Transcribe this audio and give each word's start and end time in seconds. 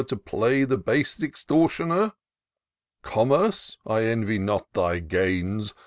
To 0.07 0.17
play 0.17 0.63
the 0.63 0.79
base 0.79 1.21
extortioner? 1.21 2.13
Commerce! 3.03 3.77
I 3.85 4.01
envy 4.05 4.39
not 4.39 4.73
thy 4.73 4.97
gains. 4.97 5.75